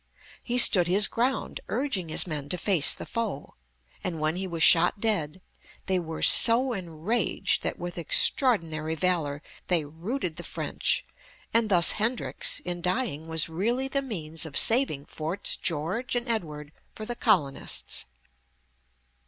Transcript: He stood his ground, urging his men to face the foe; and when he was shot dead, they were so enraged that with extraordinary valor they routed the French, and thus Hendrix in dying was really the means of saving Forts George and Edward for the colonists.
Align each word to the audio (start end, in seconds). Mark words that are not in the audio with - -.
He 0.41 0.57
stood 0.57 0.87
his 0.87 1.05
ground, 1.07 1.61
urging 1.67 2.09
his 2.09 2.25
men 2.25 2.49
to 2.49 2.57
face 2.57 2.91
the 2.91 3.05
foe; 3.05 3.53
and 4.03 4.19
when 4.19 4.35
he 4.35 4.47
was 4.47 4.63
shot 4.63 4.99
dead, 4.99 5.41
they 5.85 5.99
were 5.99 6.23
so 6.23 6.73
enraged 6.73 7.61
that 7.61 7.77
with 7.77 7.99
extraordinary 7.99 8.95
valor 8.95 9.43
they 9.67 9.85
routed 9.85 10.37
the 10.37 10.43
French, 10.43 11.05
and 11.53 11.69
thus 11.69 11.91
Hendrix 11.91 12.59
in 12.61 12.81
dying 12.81 13.27
was 13.27 13.47
really 13.47 13.87
the 13.87 14.01
means 14.01 14.43
of 14.43 14.57
saving 14.57 15.05
Forts 15.05 15.55
George 15.55 16.15
and 16.15 16.27
Edward 16.27 16.71
for 16.95 17.05
the 17.05 17.15
colonists. 17.15 18.05